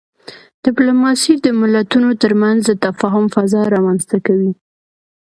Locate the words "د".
1.45-1.47, 2.67-2.71